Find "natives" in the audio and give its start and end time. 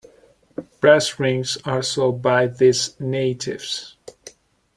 2.99-3.97